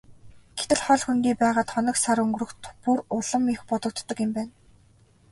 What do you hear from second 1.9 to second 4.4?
сар өнгөрөх бүр улам их бодогддог юм